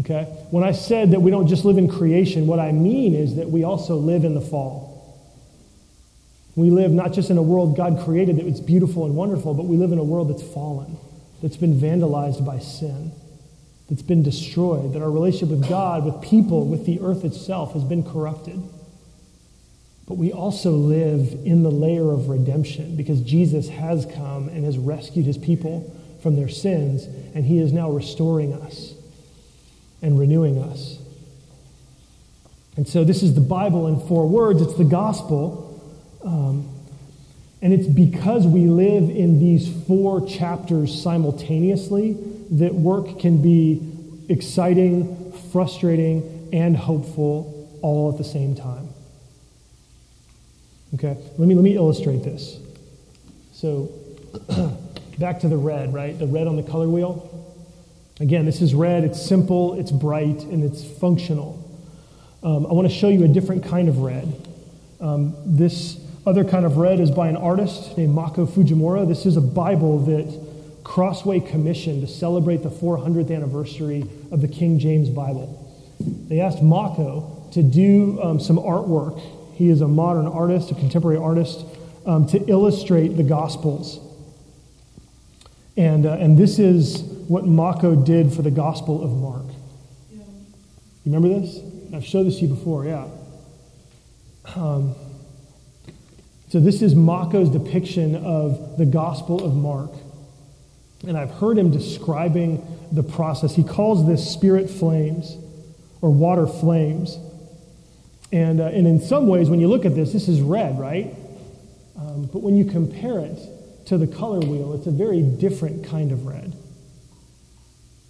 [0.00, 0.24] Okay?
[0.50, 3.50] When I said that we don't just live in creation, what I mean is that
[3.50, 4.90] we also live in the fall.
[6.54, 9.64] We live not just in a world God created that was beautiful and wonderful, but
[9.64, 10.98] we live in a world that's fallen,
[11.42, 13.12] that's been vandalized by sin
[13.92, 17.84] that's been destroyed, that our relationship with God, with people, with the earth itself has
[17.84, 18.58] been corrupted.
[20.06, 24.76] But we also live in the layer of redemption because Jesus has come and has
[24.76, 28.94] rescued his people from their sins, and he is now restoring us
[30.00, 30.98] and renewing us.
[32.76, 35.68] And so, this is the Bible in four words it's the gospel.
[36.24, 36.68] Um,
[37.60, 42.16] and it's because we live in these four chapters simultaneously
[42.52, 43.80] that work can be
[44.28, 48.81] exciting, frustrating, and hopeful all at the same time.
[50.94, 52.58] Okay, let me, let me illustrate this.
[53.52, 53.90] So,
[55.18, 56.18] back to the red, right?
[56.18, 57.28] The red on the color wheel.
[58.20, 59.04] Again, this is red.
[59.04, 61.58] It's simple, it's bright, and it's functional.
[62.42, 64.48] Um, I want to show you a different kind of red.
[65.00, 69.08] Um, this other kind of red is by an artist named Mako Fujimura.
[69.08, 74.78] This is a Bible that Crossway commissioned to celebrate the 400th anniversary of the King
[74.78, 75.58] James Bible.
[76.28, 79.20] They asked Mako to do um, some artwork.
[79.62, 81.64] He is a modern artist, a contemporary artist,
[82.04, 84.00] um, to illustrate the Gospels.
[85.76, 89.44] And, uh, and this is what Mako did for the Gospel of Mark.
[90.10, 91.60] You remember this?
[91.94, 93.06] I've showed this to you before, yeah.
[94.56, 94.96] Um,
[96.48, 99.92] so, this is Mako's depiction of the Gospel of Mark.
[101.06, 103.54] And I've heard him describing the process.
[103.54, 105.36] He calls this spirit flames
[106.00, 107.16] or water flames.
[108.32, 111.14] And, uh, and in some ways, when you look at this, this is red, right?
[111.98, 113.38] Um, but when you compare it
[113.86, 116.54] to the color wheel, it's a very different kind of red.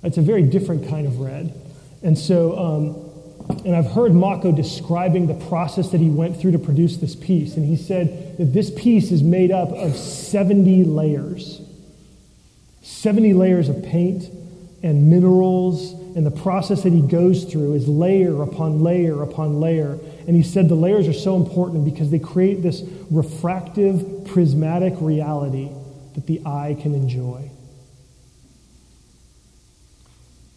[0.05, 1.55] It's a very different kind of red.
[2.03, 6.59] And so, um, and I've heard Mako describing the process that he went through to
[6.59, 7.57] produce this piece.
[7.57, 11.61] And he said that this piece is made up of 70 layers
[12.83, 14.25] 70 layers of paint
[14.83, 15.93] and minerals.
[16.17, 19.99] And the process that he goes through is layer upon layer upon layer.
[20.27, 25.71] And he said the layers are so important because they create this refractive, prismatic reality
[26.15, 27.51] that the eye can enjoy.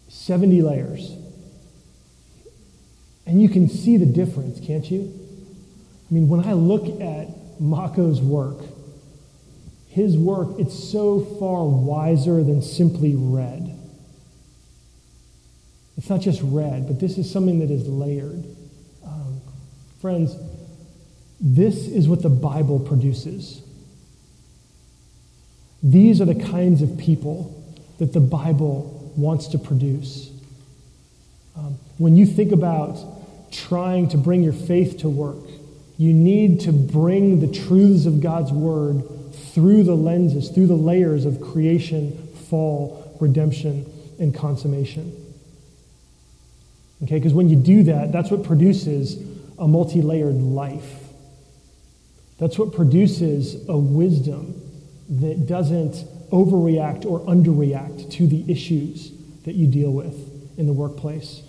[0.08, 1.12] 70 layers.
[3.26, 5.12] And you can see the difference, can't you?
[6.10, 8.58] I mean, when I look at Mako's work,
[9.88, 13.65] his work, it's so far wiser than simply red.
[16.06, 18.44] It's not just red, but this is something that is layered.
[19.04, 19.40] Um,
[20.00, 20.36] friends,
[21.40, 23.60] this is what the Bible produces.
[25.82, 27.60] These are the kinds of people
[27.98, 30.30] that the Bible wants to produce.
[31.56, 33.00] Um, when you think about
[33.50, 35.42] trying to bring your faith to work,
[35.98, 39.02] you need to bring the truths of God's Word
[39.52, 45.25] through the lenses, through the layers of creation, fall, redemption, and consummation.
[47.02, 49.16] Okay, because when you do that, that's what produces
[49.58, 51.04] a multi layered life.
[52.38, 54.60] That's what produces a wisdom
[55.08, 55.94] that doesn't
[56.30, 59.12] overreact or underreact to the issues
[59.44, 60.14] that you deal with
[60.58, 61.42] in the workplace.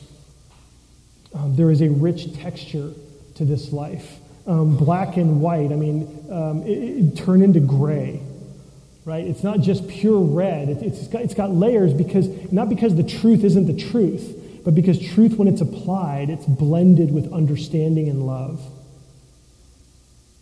[1.34, 2.94] Um, there is a rich texture
[3.36, 5.72] to this life um, black and white.
[5.72, 8.22] I mean, um, it, it turn into gray,
[9.06, 9.26] right?
[9.26, 10.70] It's not just pure red.
[10.70, 14.36] It, it's, got, it's got layers because, not because the truth isn't the truth,
[14.68, 18.62] but because truth, when it's applied, it's blended with understanding and love.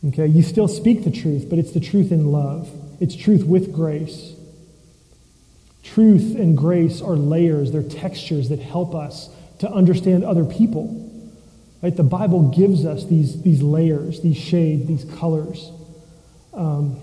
[0.08, 2.68] Okay, you still speak the truth, but it's the truth in love.
[3.00, 4.34] It's truth with grace.
[5.84, 11.08] Truth and grace are layers, they're textures that help us to understand other people.
[11.84, 11.96] Right?
[11.96, 15.70] The Bible gives us these, these layers, these shades, these colors.
[16.52, 17.00] Um,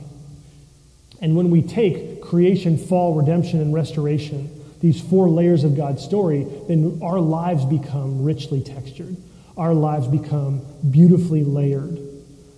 [1.21, 6.45] and when we take creation, fall, redemption, and restoration, these four layers of God's story,
[6.67, 9.17] then our lives become richly textured.
[9.57, 11.99] Our lives become beautifully layered.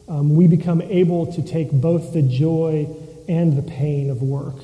[0.08, 2.88] Um, we become able to take both the joy
[3.28, 4.56] and the pain of work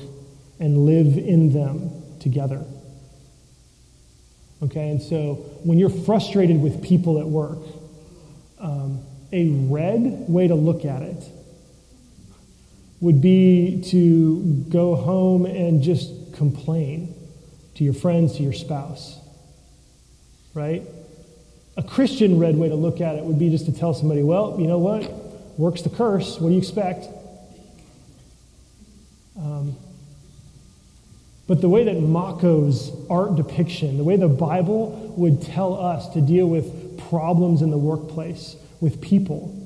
[0.59, 2.65] and live in them together.
[4.63, 7.59] Okay, and so when you're frustrated with people at work,
[8.59, 11.23] um, a red way to look at it
[12.99, 17.10] would be to go home and just complain
[17.75, 19.17] to your friends, to your spouse.
[20.53, 20.83] Right?
[21.77, 24.57] A Christian red way to look at it would be just to tell somebody, well,
[24.59, 25.09] you know what?
[25.57, 26.39] Works the curse.
[26.39, 27.07] What do you expect?
[29.37, 29.75] Um,
[31.47, 36.21] but the way that Mako's art depiction, the way the Bible would tell us to
[36.21, 39.57] deal with problems in the workplace, with people,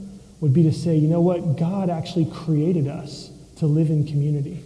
[0.42, 1.58] would be to say, you know what?
[1.58, 4.64] God actually created us to live in community.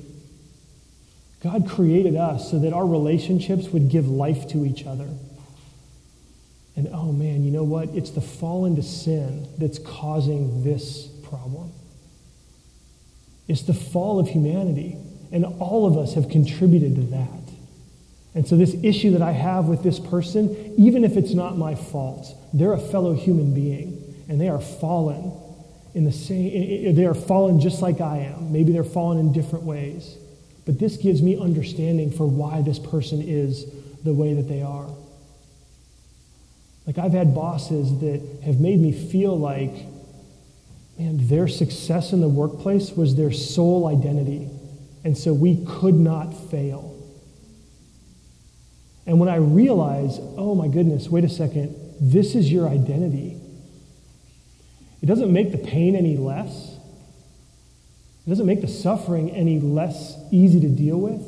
[1.41, 5.07] God created us so that our relationships would give life to each other.
[6.75, 7.89] And oh man, you know what?
[7.89, 11.71] It's the fall into sin that's causing this problem.
[13.47, 14.97] It's the fall of humanity.
[15.31, 17.29] And all of us have contributed to that.
[18.35, 21.75] And so, this issue that I have with this person, even if it's not my
[21.75, 25.33] fault, they're a fellow human being and they are fallen
[25.95, 28.51] in the same, they are fallen just like I am.
[28.51, 30.15] Maybe they're fallen in different ways.
[30.69, 33.65] But this gives me understanding for why this person is
[34.03, 34.87] the way that they are.
[36.85, 39.73] Like, I've had bosses that have made me feel like,
[40.99, 44.47] man, their success in the workplace was their sole identity
[45.03, 46.95] And so we could not fail.
[49.07, 53.41] And when I realize, oh my goodness, wait a second, this is your identity,
[55.01, 56.78] it doesn't make the pain any less.
[58.29, 61.19] It doesn't make the suffering any less easy to deal with,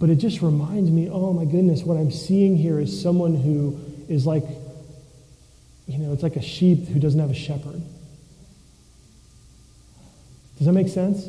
[0.00, 3.78] but it just reminds me, oh my goodness, what I'm seeing here is someone who
[4.08, 4.42] is like,
[5.86, 7.80] you know, it's like a sheep who doesn't have a shepherd.
[10.58, 11.24] Does that make sense?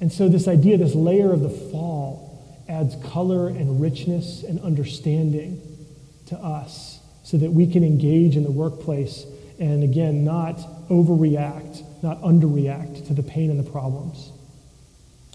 [0.00, 5.62] And so, this idea, this layer of the fall, adds color and richness and understanding
[6.26, 9.24] to us so that we can engage in the workplace
[9.60, 10.56] and, again, not
[10.88, 14.30] overreact, not underreact to the pain and the problems.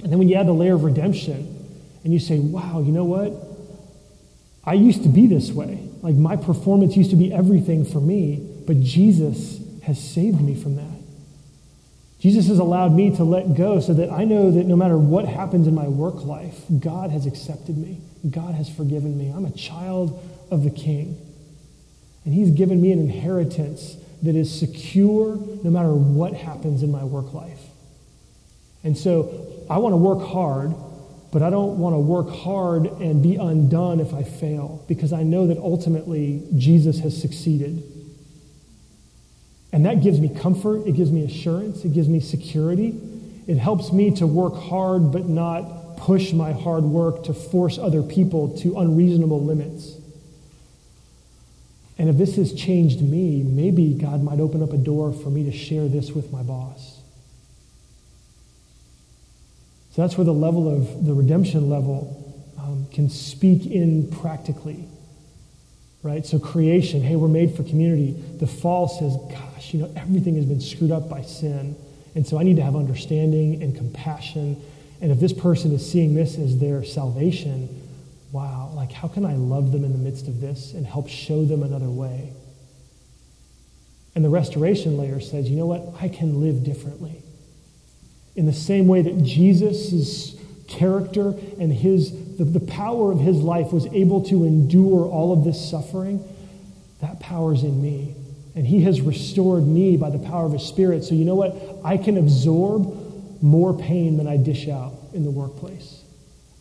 [0.04, 1.68] And then when you add the layer of redemption
[2.04, 3.34] and you say, wow, you know what?
[4.66, 5.88] I used to be this way.
[6.02, 10.76] Like my performance used to be everything for me, but Jesus has saved me from
[10.76, 10.96] that.
[12.20, 15.26] Jesus has allowed me to let go so that I know that no matter what
[15.26, 18.02] happens in my work life, God has accepted me.
[18.30, 19.30] God has forgiven me.
[19.30, 21.22] I'm a child of the King.
[22.24, 27.04] And He's given me an inheritance that is secure no matter what happens in my
[27.04, 27.60] work life.
[28.84, 30.74] And so I want to work hard,
[31.32, 35.24] but I don't want to work hard and be undone if I fail because I
[35.24, 37.84] know that ultimately Jesus has succeeded.
[39.74, 43.00] And that gives me comfort, it gives me assurance, it gives me security.
[43.48, 48.04] It helps me to work hard but not push my hard work to force other
[48.04, 49.95] people to unreasonable limits.
[51.98, 55.44] And if this has changed me, maybe God might open up a door for me
[55.50, 57.00] to share this with my boss.
[59.92, 62.22] So that's where the level of the redemption level
[62.60, 64.90] um, can speak in practically.
[66.04, 66.26] Right?
[66.26, 68.12] So creation, hey, we're made for community.
[68.40, 71.76] The fall says, gosh, you know, everything has been screwed up by sin.
[72.14, 74.62] And so I need to have understanding and compassion.
[75.02, 77.70] And if this person is seeing this as their salvation,
[78.36, 81.46] wow, like how can I love them in the midst of this and help show
[81.46, 82.34] them another way?
[84.14, 85.94] And the restoration layer says, you know what?
[86.02, 87.24] I can live differently.
[88.36, 90.36] In the same way that Jesus'
[90.68, 95.46] character and his, the, the power of his life was able to endure all of
[95.46, 96.22] this suffering,
[97.00, 98.16] that power's in me.
[98.54, 101.06] And he has restored me by the power of his spirit.
[101.06, 101.56] So you know what?
[101.86, 105.95] I can absorb more pain than I dish out in the workplace.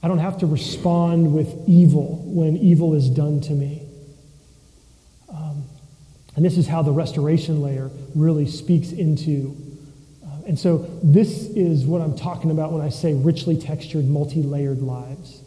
[0.04, 3.80] I don't have to respond with evil when evil is done to me.
[5.30, 5.64] Um,
[6.36, 9.56] and this is how the restoration layer really speaks into.
[10.22, 14.42] Uh, and so, this is what I'm talking about when I say richly textured, multi
[14.42, 15.40] layered lives.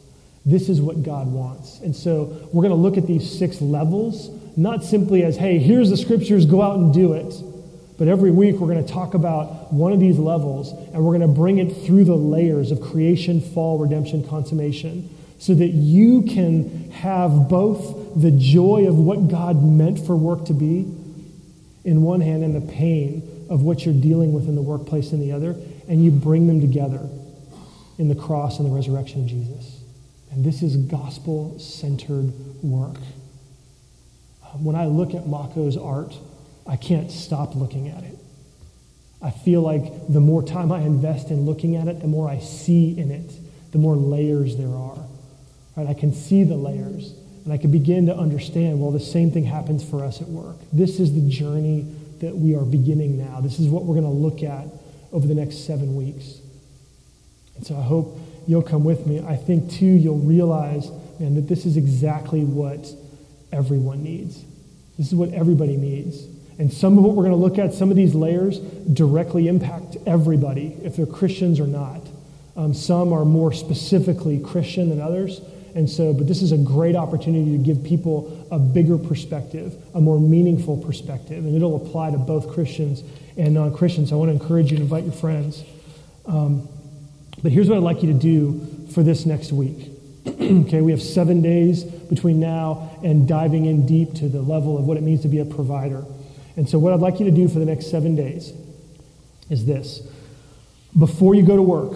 [0.44, 1.80] This is what God wants.
[1.82, 5.92] And so, we're going to look at these six levels, not simply as, hey, here's
[5.92, 7.32] the scriptures, go out and do it.
[7.98, 11.22] But every week we're going to talk about one of these levels and we're going
[11.22, 16.92] to bring it through the layers of creation, fall, redemption, consummation so that you can
[16.92, 20.92] have both the joy of what God meant for work to be
[21.84, 25.22] in one hand and the pain of what you're dealing with in the workplace in
[25.22, 25.56] the other,
[25.88, 27.08] and you bring them together
[27.98, 29.82] in the cross and the resurrection of Jesus.
[30.32, 32.98] And this is gospel centered work.
[34.60, 36.16] When I look at Mako's art,
[36.68, 38.18] I can't stop looking at it.
[39.22, 42.40] I feel like the more time I invest in looking at it, the more I
[42.40, 43.32] see in it,
[43.72, 45.04] the more layers there are.
[45.76, 45.88] Right?
[45.88, 47.14] I can see the layers,
[47.44, 50.58] and I can begin to understand, well, the same thing happens for us at work.
[50.72, 51.88] This is the journey
[52.20, 53.42] that we are beginning now.
[53.42, 54.68] This is what we're going to look at
[55.12, 56.40] over the next seven weeks.
[57.56, 59.20] And so I hope you'll come with me.
[59.20, 62.88] I think, too, you'll realize, man, that this is exactly what
[63.52, 64.44] everyone needs.
[64.98, 66.28] This is what everybody needs.
[66.60, 69.98] And some of what we're going to look at, some of these layers directly impact
[70.08, 72.02] everybody, if they're Christians or not.
[72.56, 75.42] Um, some are more specifically Christian than others.
[75.76, 80.02] And so, but this is a great opportunity to give people a bigger perspective, a
[80.02, 81.46] more meaningful perspective.
[81.46, 83.04] And it'll apply to both Christians
[83.38, 84.10] and non Christians.
[84.10, 85.64] So I want to encourage you to invite your friends.
[86.26, 86.68] Um,
[87.44, 89.92] but here's what I'd like you to do for this next week.
[90.28, 94.86] okay, we have seven days between now and diving in deep to the level of
[94.86, 96.04] what it means to be a provider.
[96.58, 98.52] And so, what I'd like you to do for the next seven days
[99.50, 100.02] is this.
[100.98, 101.94] Before you go to work,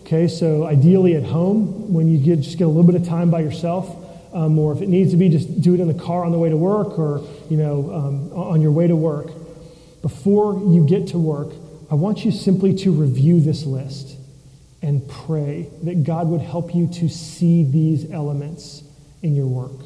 [0.00, 3.30] okay, so ideally at home, when you get, just get a little bit of time
[3.30, 3.94] by yourself,
[4.34, 6.38] um, or if it needs to be, just do it in the car on the
[6.38, 9.26] way to work or, you know, um, on your way to work.
[10.00, 11.52] Before you get to work,
[11.90, 14.16] I want you simply to review this list
[14.80, 18.82] and pray that God would help you to see these elements
[19.22, 19.80] in your work.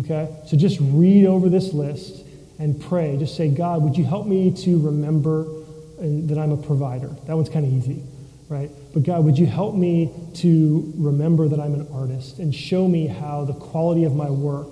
[0.00, 0.28] Okay?
[0.46, 2.24] So just read over this list
[2.58, 3.16] and pray.
[3.16, 7.08] Just say, God, would you help me to remember uh, that I'm a provider?
[7.26, 8.02] That one's kind of easy.
[8.48, 8.70] right?
[8.92, 13.06] But God, would you help me to remember that I'm an artist and show me
[13.06, 14.70] how the quality of my work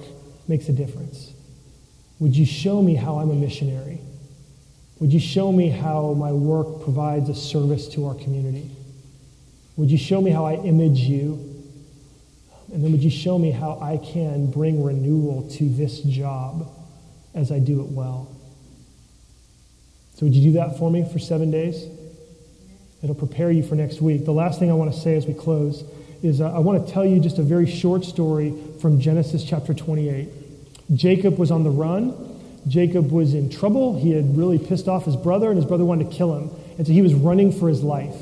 [0.49, 1.33] makes a difference?
[2.19, 4.01] Would you show me how I'm a missionary?
[4.99, 8.71] Would you show me how my work provides a service to our community?
[9.77, 11.53] Would you show me how I image you?
[12.73, 16.73] And then would you show me how I can bring renewal to this job
[17.37, 18.35] as I do it well?
[20.17, 21.87] So, would you do that for me for seven days?
[23.03, 24.25] It'll prepare you for next week.
[24.25, 25.85] The last thing I want to say as we close
[26.23, 29.75] is uh, I want to tell you just a very short story from Genesis chapter
[29.75, 30.29] 28.
[30.95, 32.15] Jacob was on the run.
[32.67, 33.99] Jacob was in trouble.
[33.99, 36.51] He had really pissed off his brother, and his brother wanted to kill him.
[36.79, 38.17] And so he was running for his life.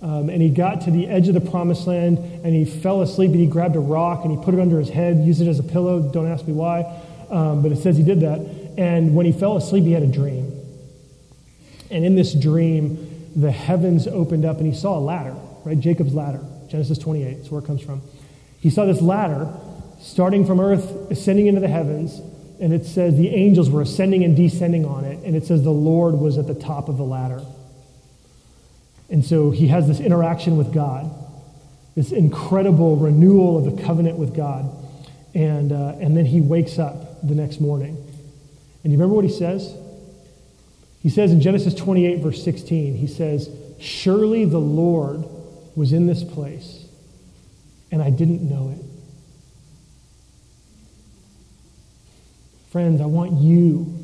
[0.00, 3.32] Um, and he got to the edge of the promised land, and he fell asleep,
[3.32, 5.58] and he grabbed a rock, and he put it under his head, used it as
[5.58, 6.00] a pillow.
[6.00, 6.82] Don't ask me why,
[7.30, 8.38] um, but it says he did that.
[8.76, 10.52] And when he fell asleep, he had a dream.
[11.90, 15.78] And in this dream, the heavens opened up and he saw a ladder, right?
[15.78, 18.02] Jacob's ladder, Genesis 28, that's where it comes from.
[18.60, 19.52] He saw this ladder
[20.00, 22.20] starting from earth, ascending into the heavens,
[22.60, 25.70] and it says the angels were ascending and descending on it, and it says the
[25.70, 27.42] Lord was at the top of the ladder.
[29.10, 31.10] And so he has this interaction with God,
[31.94, 34.70] this incredible renewal of the covenant with God.
[35.34, 37.96] And, uh, and then he wakes up the next morning.
[38.82, 39.74] And you remember what he says?
[41.02, 45.24] He says in Genesis 28, verse 16, he says, Surely the Lord
[45.76, 46.86] was in this place,
[47.90, 48.84] and I didn't know it.
[52.70, 53.94] Friends, I want you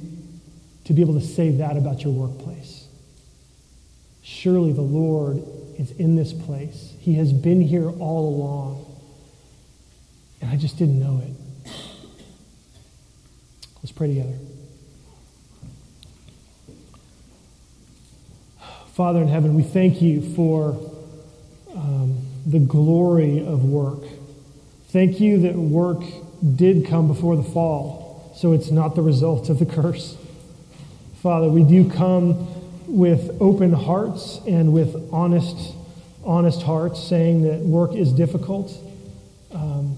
[0.85, 2.87] to be able to say that about your workplace.
[4.23, 5.43] Surely the Lord
[5.79, 6.95] is in this place.
[7.01, 8.87] He has been here all along,
[10.41, 11.40] and I just didn't know it.
[13.83, 14.37] Let's pray together.
[18.93, 20.79] Father in heaven, we thank you for
[21.75, 24.03] um, the glory of work.
[24.89, 26.03] Thank you that work
[26.57, 30.19] did come before the fall, so it's not the result of the curse.
[31.23, 32.47] Father, we do come
[32.87, 35.75] with open hearts and with honest,
[36.25, 38.73] honest hearts, saying that work is difficult.
[39.53, 39.97] Um,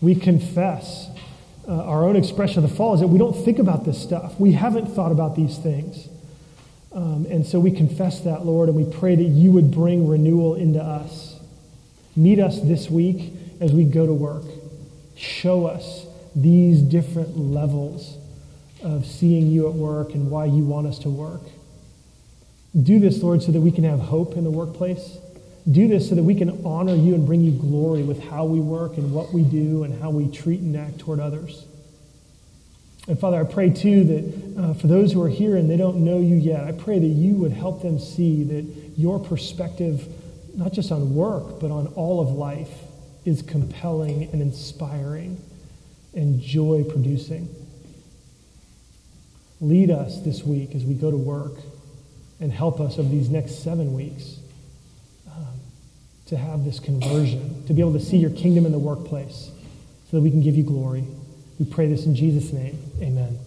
[0.00, 1.08] we confess
[1.68, 4.38] uh, our own expression of the fall is that we don't think about this stuff.
[4.38, 6.08] We haven't thought about these things.
[6.92, 10.54] Um, and so we confess that, Lord, and we pray that you would bring renewal
[10.54, 11.38] into us.
[12.14, 14.44] Meet us this week as we go to work.
[15.16, 18.16] Show us these different levels
[18.82, 21.42] of seeing you at work and why you want us to work.
[22.80, 25.18] Do this, Lord, so that we can have hope in the workplace.
[25.70, 28.60] Do this so that we can honor you and bring you glory with how we
[28.60, 31.64] work and what we do and how we treat and act toward others.
[33.08, 35.98] And Father, I pray too that uh, for those who are here and they don't
[35.98, 38.64] know you yet, I pray that you would help them see that
[38.96, 40.06] your perspective,
[40.54, 42.70] not just on work, but on all of life,
[43.24, 45.40] is compelling and inspiring
[46.14, 47.48] and joy producing.
[49.60, 51.54] Lead us this week as we go to work
[52.40, 54.38] and help us over these next seven weeks
[56.26, 59.50] to have this conversion, to be able to see your kingdom in the workplace
[60.10, 61.04] so that we can give you glory.
[61.58, 62.78] We pray this in Jesus' name.
[63.00, 63.38] Amen.